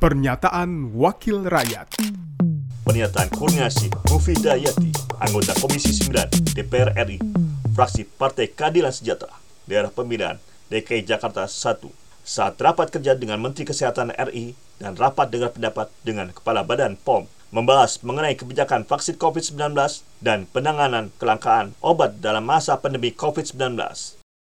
[0.00, 2.00] Pernyataan Wakil Rakyat
[2.88, 4.88] Pernyataan Kurniasi Mufidayati,
[5.20, 7.20] anggota Komisi 9 DPR RI,
[7.76, 9.36] fraksi Partai Keadilan Sejahtera,
[9.68, 10.40] daerah pemilihan
[10.72, 11.84] DKI Jakarta 1,
[12.24, 17.28] saat rapat kerja dengan Menteri Kesehatan RI dan rapat dengar pendapat dengan Kepala Badan POM
[17.52, 19.76] membahas mengenai kebijakan vaksin COVID-19
[20.24, 23.76] dan penanganan kelangkaan obat dalam masa pandemi COVID-19.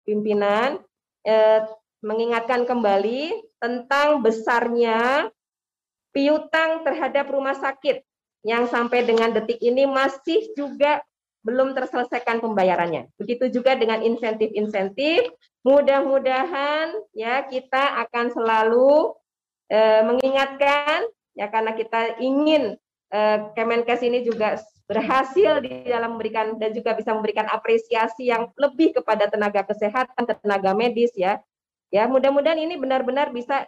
[0.07, 0.79] Pimpinan
[1.27, 1.59] eh,
[1.99, 5.27] mengingatkan kembali tentang besarnya
[6.11, 8.03] piutang terhadap rumah sakit
[8.43, 11.01] yang sampai dengan detik ini masih juga
[11.41, 13.09] belum terselesaikan pembayarannya.
[13.17, 15.33] Begitu juga dengan insentif-insentif.
[15.65, 19.13] Mudah-mudahan ya kita akan selalu
[19.69, 21.05] eh, mengingatkan
[21.37, 22.77] ya karena kita ingin
[23.13, 24.57] eh, Kemenkes ini juga
[24.89, 30.75] berhasil di dalam memberikan dan juga bisa memberikan apresiasi yang lebih kepada tenaga kesehatan, tenaga
[30.75, 31.39] medis ya
[31.91, 33.67] Ya, mudah-mudahan ini benar-benar bisa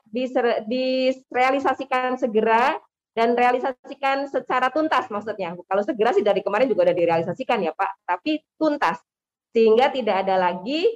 [0.66, 2.80] direalisasikan segera
[3.14, 5.54] dan realisasikan secara tuntas maksudnya.
[5.68, 9.04] Kalau segera sih dari kemarin juga sudah direalisasikan ya Pak, tapi tuntas
[9.54, 10.88] sehingga tidak ada lagi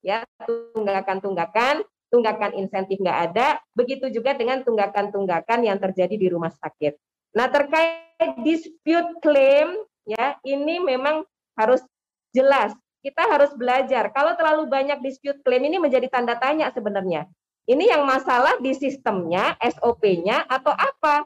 [0.00, 3.60] ya tunggakan-tunggakan, tunggakan insentif nggak ada.
[3.76, 6.96] Begitu juga dengan tunggakan-tunggakan yang terjadi di rumah sakit.
[7.36, 9.74] Nah terkait dispute claim
[10.08, 11.26] ya ini memang
[11.58, 11.84] harus
[12.32, 14.12] jelas kita harus belajar.
[14.12, 17.28] Kalau terlalu banyak dispute claim ini menjadi tanda tanya sebenarnya.
[17.68, 21.24] Ini yang masalah di sistemnya, SOP-nya atau apa?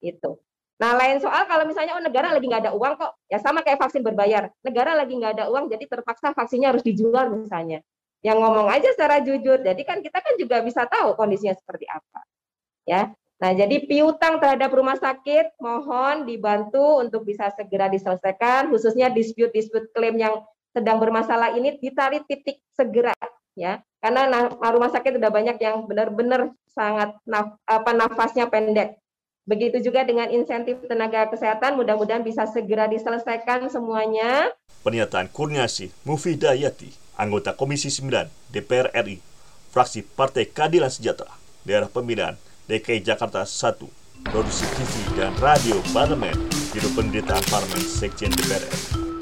[0.00, 0.40] Itu.
[0.82, 3.78] Nah, lain soal kalau misalnya oh negara lagi nggak ada uang kok, ya sama kayak
[3.78, 4.50] vaksin berbayar.
[4.66, 7.84] Negara lagi nggak ada uang, jadi terpaksa vaksinnya harus dijual misalnya.
[8.22, 9.62] Yang ngomong aja secara jujur.
[9.62, 12.20] Jadi kan kita kan juga bisa tahu kondisinya seperti apa.
[12.86, 13.14] Ya.
[13.42, 20.14] Nah, jadi piutang terhadap rumah sakit mohon dibantu untuk bisa segera diselesaikan, khususnya dispute-dispute klaim
[20.14, 23.12] yang sedang bermasalah ini ditarik titik segera
[23.56, 23.80] ya.
[24.02, 28.98] Karena rumah sakit sudah banyak yang benar-benar sangat naf, apa nafasnya pendek.
[29.46, 34.50] Begitu juga dengan insentif tenaga kesehatan mudah-mudahan bisa segera diselesaikan semuanya.
[34.82, 39.22] Pernyataan Kurniasi Mufidayati anggota Komisi 9 DPR RI
[39.70, 41.30] fraksi Partai Keadilan Sejahtera
[41.62, 42.34] daerah pemilihan
[42.66, 43.78] DKI Jakarta 1
[44.26, 46.34] produksi TV dan radio Parlemen
[46.74, 49.21] Biro Pemberitaan Parlemen Sekjen DPR RI